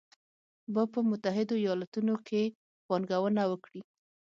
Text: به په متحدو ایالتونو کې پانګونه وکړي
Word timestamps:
به 0.73 0.81
په 0.93 0.99
متحدو 1.09 1.55
ایالتونو 1.63 2.15
کې 2.27 2.41
پانګونه 2.87 3.43
وکړي 3.47 3.81